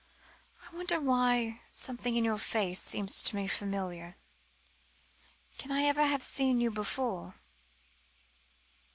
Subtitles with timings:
[0.63, 4.17] "I wonder why something in your face seems to me familiar.
[5.59, 7.35] Can I ever have seen you before?"